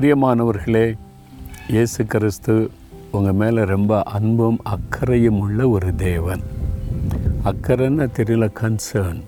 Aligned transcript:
பிரியமானவர்களே 0.00 0.98
இயேசு 1.68 2.06
கிறிஸ்து 2.06 2.70
உங்கள் 3.10 3.32
மேலே 3.32 3.64
ரொம்ப 3.64 4.02
அன்பும் 4.02 4.58
அக்கறையும் 4.62 5.38
உள்ள 5.38 5.68
ஒரு 5.68 5.94
தேவன். 5.94 6.40
அக்கறைன்னு 7.44 8.06
தெரியல 8.16 8.48
கன்சர்ன் 8.60 9.20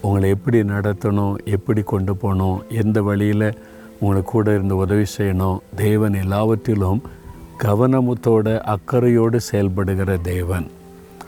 உங்களை 0.00 0.28
எப்படி 0.28 0.62
நடத்தணும் 0.62 1.34
எப்படி 1.44 1.82
கொண்டு 1.82 2.16
போகணும் 2.16 2.62
எந்த 2.68 3.02
வழியில் 3.02 3.58
உங்களை 4.00 4.22
கூட 4.22 4.54
இருந்து 4.54 4.76
உதவி 4.76 5.04
செய்யணும் 5.18 5.58
தேவன் 5.76 6.14
எல்லாவற்றிலும் 6.14 7.02
கவனமுத்தோட 7.58 8.60
அக்கறையோடு 8.60 9.36
செயல்படுகிற 9.36 10.16
தேவன். 10.16 10.66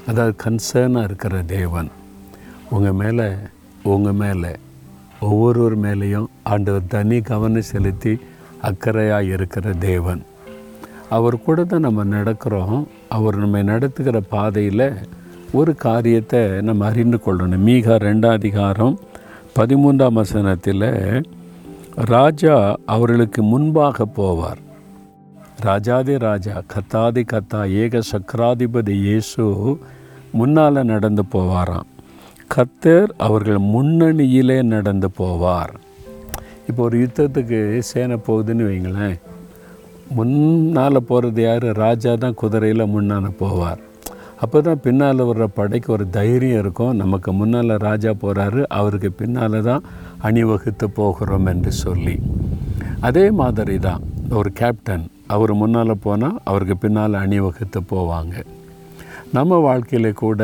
அதாவது 0.06 0.36
கன்சர்னாக 0.45 1.04
இருக்கிற 1.04 1.43
தேவன். 1.43 1.88
உங்கள் 2.70 2.93
மேலே 2.93 3.32
உங்கள் 3.82 4.13
மேலே 4.13 4.57
ஒவ்வொருவர் 5.21 5.79
மேலேயும் 5.79 6.27
ஆண்டவர் 6.43 6.86
தனி 6.89 7.21
கவனம் 7.21 7.63
செலுத்தி 7.63 8.18
அக்கறையாக 8.68 9.32
இருக்கிற 9.36 9.73
தேவன். 9.73 10.23
அவர் 11.09 11.36
கூட 11.43 11.64
தான் 11.64 11.86
நம்ம 11.86 12.05
நடக்கிறோம். 12.05 12.79
அவர் 13.09 13.36
நம்ம 13.36 13.63
நடத்துகிற 13.63 14.21
பாதையில் 14.35 14.86
ஒரு 15.53 15.75
காரியத்தை 15.75 16.43
நம்ம 16.69 16.86
அறிந்து 16.86 17.21
கொள்ளணும். 17.27 17.64
மீகா 17.69 17.96
ரெண்டாம் 18.08 18.39
அதிகாரம் 18.41 18.99
பதிமூன்றாம் 19.58 20.13
வசனத்தில் 20.13 20.89
ராஜா 21.95 22.57
அவர்களுக்கு 22.86 23.43
முன்பாக 23.43 24.07
போவார். 24.17 24.61
ராஜாதி 25.61 26.14
ராஜா 26.19 26.63
கத்தாதி 26.72 27.22
கத்தா 27.33 27.61
ஏக 27.83 28.00
சக்கராதிபதி 28.13 28.94
இயேசு 29.03 29.44
முன்னால் 30.33 30.89
நடந்து 30.93 31.25
போவாராம். 31.33 31.89
கத்தர் 32.55 33.11
அவர்கள் 33.17 33.61
முன்னணியிலே 33.75 34.62
நடந்து 34.62 35.11
போவார். 35.19 35.75
இப்போ 36.68 36.80
ஒரு 36.88 36.96
யுத்தத்துக்கு 37.02 37.58
சேனை 37.90 38.16
போகுதுன்னு 38.28 38.68
வைங்களேன் 38.68 39.16
முன்னால் 40.16 41.06
போகிறது 41.08 41.40
யார்? 41.42 41.66
ராஜா 41.82 42.12
தான் 42.22 42.38
குதிரையில் 42.40 42.92
முன்னால் 42.94 43.36
போவார். 43.42 43.80
அப்போ 44.44 44.58
தான் 44.66 44.82
பின்னால் 44.84 45.26
வர்ற 45.28 45.44
படைக்கு 45.58 45.88
ஒரு 45.96 46.04
தைரியம் 46.16 46.60
இருக்கும். 46.62 46.96
நமக்கு 47.02 47.30
முன்னால் 47.40 47.74
ராஜா 47.86 48.12
போகிறாரு 48.22 48.62
அவருக்கு 48.78 49.10
பின்னால் 49.20 49.58
தான் 49.68 49.84
அணிவகுத்து 50.28 50.86
போகிறோம் 50.98 51.48
என்று 51.52 51.72
சொல்லி. 51.84 52.16
அதே 53.08 53.24
மாதிரி 53.40 53.76
தான் 53.88 54.02
ஒரு 54.40 54.52
கேப்டன் 54.60 55.06
அவர் 55.34 55.52
முன்னால் 55.62 56.02
போனால் 56.06 56.38
அவருக்கு 56.50 56.76
பின்னால் 56.84 57.20
அணிவகுத்து 57.24 57.80
போவாங்க. 57.92 58.34
நம்ம 59.36 59.58
வாழ்க்கையில் 59.68 60.20
கூட 60.24 60.42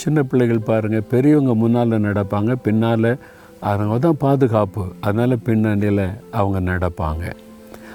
சின்ன 0.00 0.22
பிள்ளைகள் 0.30 0.66
பாருங்கள் 0.70 1.08
பெரியவங்க 1.12 1.54
முன்னால் 1.62 2.04
நடப்பாங்க 2.08 2.52
பின்னால் 2.66 3.10
அவங்க 3.60 3.98
தான் 3.98 4.16
பாதுகாப்பு. 4.18 4.84
அதனால் 5.00 5.38
பின்னணியில் 5.38 6.06
அவங்க 6.30 6.60
நடப்பாங்க. 6.72 7.32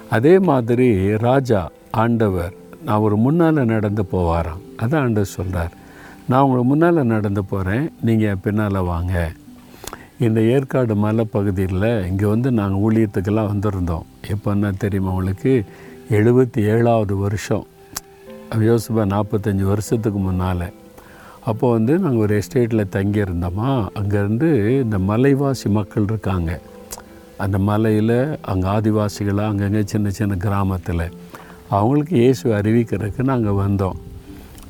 அதே 0.09 0.39
மாதிரி 0.39 1.17
ராஜா 1.17 1.69
ஆண்டவர் 1.91 2.53
நான் 2.83 2.99
ஒரு 2.99 3.16
முன்னால் 3.16 3.66
நடந்து 3.66 4.03
போவாராம். 4.11 4.61
அதான் 4.77 5.03
ஆண்டவர் 5.05 5.36
சொல்கிறார் 5.38 5.73
நான் 6.27 6.41
உங்களுக்கு 6.41 6.69
முன்னால் 6.69 7.03
நடந்து 7.03 7.43
போகிறேன் 7.43 7.91
நீங்கள் 8.02 8.30
என் 8.30 8.41
பின்னால் 8.41 8.88
வாங்க. 8.91 9.31
இந்த 10.19 10.41
ஏற்காடு 10.41 10.95
மலை 10.95 11.25
பகுதியில் 11.25 12.08
இங்கே 12.08 12.25
வந்து 12.25 12.52
நாங்கள் 12.52 12.83
ஊழியத்துக்கெல்லாம் 12.86 13.52
வந்திருந்தோம். 13.53 14.05
எப்போன்னா 14.27 14.77
தெரியுமா 14.77 15.09
உங்களுக்கு? 15.09 15.66
எழுபத்தி 16.09 16.59
ஏழாவது 16.63 17.16
வருஷம். 17.16 17.66
யோசிப்பா 18.52 19.03
நாற்பத்தஞ்சு 19.13 19.61
வருஷத்துக்கு 19.61 20.19
முன்னால். 20.19 20.73
அப்போ 21.50 21.66
வந்து 21.76 21.94
நாங்கள் 22.04 22.24
ஒரு 22.26 22.34
எஸ்டேட்டில் 22.42 22.92
தங்கியிருந்தோமா 22.96 23.72
அங்கேருந்து 24.00 24.48
இந்த 24.84 24.98
மலைவாசி 25.10 25.68
மக்கள் 25.78 26.08
இருக்காங்க. 26.12 26.52
அந்த 27.44 27.58
மலையில் 27.68 28.18
அங்கே 28.52 28.68
ஆதிவாசிகளாக 28.76 29.52
அங்கங்கே 29.52 29.82
சின்ன 29.92 30.12
சின்ன 30.18 30.38
கிராமத்தில் 30.46 31.05
அவங்களுக்கு 31.76 32.16
இயேசு 32.23 32.45
அறிவிக்கிறதுக்கு 32.60 33.23
நாங்கள் 33.32 33.60
வந்தோம். 33.64 33.98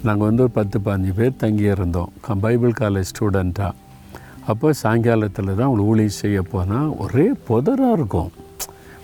நாங்கள் 0.08 0.28
வந்து 0.30 0.44
ஒரு 0.46 0.53
பத்து 0.59 0.78
பதினஞ்சு 0.85 1.14
பேர் 1.19 1.41
தங்கியிருந்தோம். 1.44 2.12
பைபிள் 2.46 2.74
காலேஜ் 2.81 3.12
ஸ்டூடெண்ட்டாக 3.12 3.74
அப்போ 4.52 4.69
சாயங்காலத்தில் 4.81 5.56
தான் 5.58 5.68
அவங்களை 5.68 5.85
ஊழியம் 5.91 6.19
செய்ய 6.24 6.40
போனால் 6.53 6.90
ஒரே 7.03 7.28
புதராக 7.47 7.96
இருக்கும். 7.97 8.31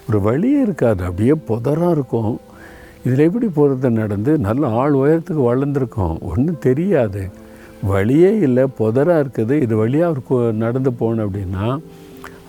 ஒரு 0.08 0.20
வழியே 0.28 0.60
இருக்காது 0.66 1.02
அப்படியே 1.08 1.36
புதராக 1.50 1.96
இருக்கும். 1.98 2.34
இதில் 3.06 3.26
எப்படி 3.28 3.48
போகிறது 3.58 3.90
நடந்து 4.02 4.32
நல்ல 4.48 4.70
ஆள் 4.82 4.98
உயரத்துக்கு 5.04 5.44
வளர்ந்துருக்கோம். 5.52 6.18
ஒன்றும் 6.32 6.64
தெரியாது. 6.68 7.24
வழியே 7.90 8.32
இல்லை 8.46 8.64
புதராக 8.80 9.22
இருக்குது. 9.24 9.56
இது 9.66 9.74
வழியாக 9.82 10.10
அவர் 10.14 10.62
நடந்து 10.64 10.92
போகணும் 11.00 11.26
அப்படின்னா 11.28 11.66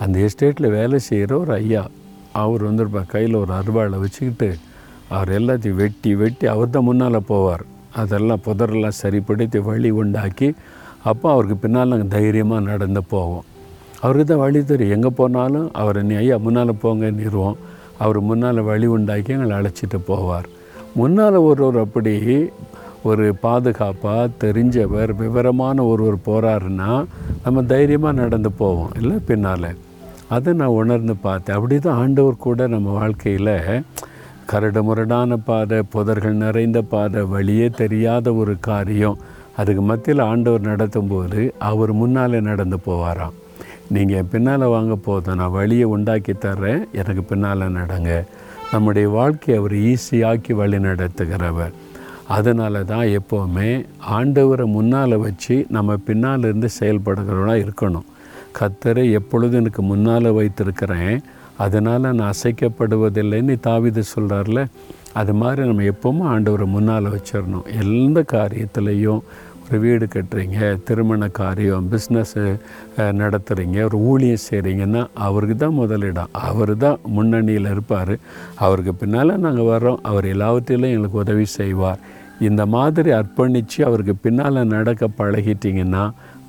அந்த 0.03 0.17
எஸ்டேட்டில் 0.27 0.75
வேலை 0.79 0.99
செய்கிற 1.09 1.33
ஒரு 1.43 1.53
ஐயா 1.63 1.83
அவர் 2.43 2.63
வந்துருப்பார் 2.69 3.13
கையில் 3.15 3.41
ஒரு 3.43 3.53
அருவாளை 3.61 3.99
வச்சுக்கிட்டு 4.03 4.49
அவர் 5.17 5.31
எல்லாத்தையும் 5.39 5.79
வெட்டி 5.83 6.11
வெட்டி 6.21 6.47
அவர் 6.55 6.75
தான் 6.77 6.87
முன்னால் 6.89 7.27
போவார். 7.31 7.65
அதெல்லாம் 8.01 8.43
புதரெல்லாம் 8.47 9.01
சரிப்படுத்தி 9.03 9.59
வழி 9.69 9.91
உண்டாக்கி 10.03 10.49
அப்போ 11.11 11.27
அவருக்கு 11.35 11.57
பின்னால் 11.65 11.91
நாங்கள் 11.93 12.15
தைரியமாக 12.17 12.67
நடந்து 12.71 13.03
போவோம். 13.15 13.47
அவருக்கு 14.03 14.27
தான் 14.31 14.43
வழி 14.45 14.61
தெரியும். 14.71 14.95
எங்கே 14.97 15.11
போனாலும் 15.21 15.69
அவர் 15.81 15.99
நீ 16.09 16.15
ஐயா 16.23 16.37
முன்னால் 16.47 16.81
போங்க 16.85 17.11
நிறுவோம் 17.21 17.59
அவர் 18.05 18.19
முன்னால் 18.29 18.61
வழி 18.71 18.87
உண்டாக்கி 18.97 19.35
எங்களை 19.37 19.57
அழைச்சிட்டு 19.59 19.99
போவார். 20.11 20.47
முன்னால் 21.01 21.39
ஒருவர் 21.49 21.79
அப்படி 21.85 22.15
ஒரு 23.03 23.35
பாதுகாப்பாக 23.35 24.29
தெரிஞ்சவர் 24.41 25.11
விவரமான 25.17 25.85
ஒருவர் 25.85 26.25
போகிறாருன்னா 26.27 27.05
நம்ம 27.45 27.63
தைரியமாக 27.63 28.21
நடந்து 28.21 28.53
போவோம். 28.53 28.93
இல்லை 29.01 29.17
பின்னால். 29.27 29.71
அதை 30.29 30.53
நான் 30.53 30.79
உணர்ந்து 30.81 31.15
பார்த்தேன். 31.17 31.57
அப்படி 31.57 31.79
தான் 31.79 31.97
ஆண்டவர் 31.97 32.37
கூட 32.37 32.67
நம்ம 32.67 32.91
வாழ்க்கையில் 32.91 33.83
கரடு 34.47 34.83
முரடான 34.83 35.37
பாதை 35.37 35.79
புதர்கள் 35.95 36.41
நிறைந்த 36.45 36.83
பாதை 36.83 37.23
வழியே 37.23 37.69
தெரியாத 37.69 38.35
ஒரு 38.35 38.57
காரியம். 38.61 39.19
அதுக்கு 39.57 39.83
மத்தியில் 39.83 40.23
ஆண்டவர் 40.23 40.77
நடத்தும்போது 40.77 41.51
அவர் 41.59 41.93
முன்னாலே 41.93 42.41
நடந்து 42.41 42.79
போவாராம். 42.87 43.37
நீங்கள் 43.89 44.29
பின்னால் 44.31 44.73
வாங்க 44.75 44.95
போதும். 44.95 45.37
நான் 45.37 45.51
வழியை 45.51 45.85
உண்டாக்கி 45.85 46.33
தர்றேன். 46.33 46.85
எனக்கு 46.93 47.23
பின்னால் 47.23 47.61
நடங்க. 47.61 48.25
நம்முடைய 48.73 49.09
வாழ்க்கையை 49.09 49.65
அவர் 49.65 49.77
ஈஸியாக்கி 49.79 50.53
வழி 50.53 50.77
நடத்துகிறவர் 50.77 51.73
அதனால 52.37 52.83
தான் 52.93 53.07
எப்போவுமே 53.19 53.71
ஆண்டவரை 54.17 54.67
முன்னால் 54.77 55.17
வச்சு 55.25 55.55
நம்ம 55.77 55.97
பின்னால் 56.09 56.47
இருந்து 56.49 56.69
செயல்படுகிறவனா 56.79 57.55
இருக்கணும். 57.65 58.09
கத்தரை 58.59 59.05
எப்பொழுது 59.19 59.55
எனக்கு 59.63 59.83
முன்னால் 59.93 60.37
வைத்திருக்கிறேன் 60.39 61.15
அதனால் 61.65 62.07
நான் 62.19 62.31
அசைக்கப்படுவதில்லைன்னு 62.33 63.55
தாவிது 63.69 64.03
சொல்கிறார்ல 64.15 64.61
அது 65.21 65.33
மாதிரி 65.41 65.63
நம்ம 65.69 65.87
எப்போவும் 65.93 66.29
ஆண்டவரை 66.35 66.67
முன்னால் 66.75 67.15
வச்சிடணும். 67.15 67.67
எந்த 67.83 68.19
காரியத்துலேயும் 68.35 69.23
ஒரு 69.65 69.79
வீடு 69.83 70.07
கட்டுறீங்க 70.15 70.59
திருமண 70.87 71.27
காரியம் 71.39 71.85
பிஸ்னஸ்ஸு 71.93 72.43
நடத்துகிறீங்க 73.21 73.79
ஒரு 73.89 73.99
ஊழியம் 74.11 74.43
செய்கிறீங்கன்னா 74.49 75.03
அவருக்கு 75.27 75.57
தான் 75.63 75.79
முதலிடம் 75.83 76.33
அவர் 76.49 76.73
தான் 76.85 76.99
முன்னணியில் 77.17 77.69
இருப்பார். 77.75 78.15
அவருக்கு 78.65 78.95
பின்னால் 79.03 79.41
நாங்கள் 79.45 79.71
வர்றோம். 79.73 80.03
அவர் 80.11 80.27
எல்லாவற்றிலும் 80.35 80.93
எங்களுக்கு 80.95 81.23
உதவி 81.25 81.47
செய்வார். 81.61 82.03
இந்த 82.49 82.63
மாதிரி 82.75 83.11
அர்ப்பணித்து 83.21 83.81
அவருக்கு 83.89 84.15
பின்னால் 84.25 84.69
நடக்க 84.77 85.09
பழகிட்டிங்கன்னா 85.19 86.05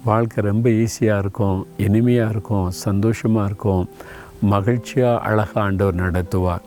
வாழ்க்கை 0.10 0.40
ரொம்ப 0.50 0.68
ஈஸியாக 0.84 1.22
இருக்கும் 1.24 1.60
இனிமையாக 1.86 2.32
இருக்கும் 2.34 2.70
சந்தோஷமாக 2.86 3.48
இருக்கும். 3.50 3.84
மகிழ்ச்சியாக 4.54 5.22
அழகாக 5.28 5.62
ஆண்டவர் 5.66 6.02
நடத்துவார். 6.06 6.64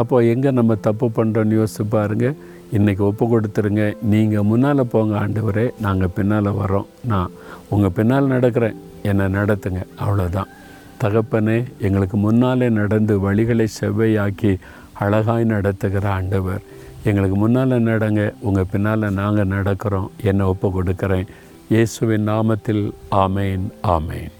அப்போது 0.00 0.28
எங்கே 0.32 0.50
நம்ம 0.58 0.76
தப்பு 0.86 1.06
பண்ணுறோன்னு 1.16 1.58
யோசித்து 1.60 1.84
பாருங்கள் 1.96 2.36
இன்றைக்கி 2.76 3.02
ஒப்பு 3.08 3.24
கொடுத்துருங்க. 3.32 3.84
நீங்கள் 4.12 4.46
முன்னால் 4.50 4.90
போங்க 4.94 5.14
ஆண்டவரே 5.24 5.66
நாங்கள் 5.84 6.14
பின்னால் 6.16 6.50
வரோம் 6.60 6.88
நான் 7.12 7.34
உங்கள் 7.74 7.94
பின்னால் 7.98 8.32
நடக்கிறேன். 8.34 8.78
என்னை 9.10 9.26
நடத்துங்க. 9.38 9.82
அவ்வளோதான் 10.04 10.50
தகப்பனே 11.02 11.58
எங்களுக்கு 11.86 12.16
முன்னாலே 12.26 12.68
நடந்து 12.80 13.14
வழிகளை 13.26 13.66
செவ்வையாக்கி 13.78 14.52
அழகாய் 15.04 15.52
நடத்துகிற 15.54 16.04
ஆண்டவர். 16.18 16.62
எங்களுக்கு 17.10 17.36
முன்னால் 17.42 17.74
நடங்க 17.90 18.22
உங்கள் 18.48 18.70
பின்னால் 18.72 19.12
நாங்கள் 19.20 19.52
நடக்கிறோம். 19.56 20.08
என்னை 20.30 20.46
ஒப்பு 20.52 20.68
கொடுக்குறேன் 20.76 21.28
இயேசுவின் 21.74 22.28
நாமத்தில் 22.28 22.84
ஆமேன் 23.22 23.64
ஆமேன். 23.94 24.32